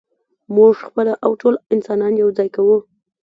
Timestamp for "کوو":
2.55-2.77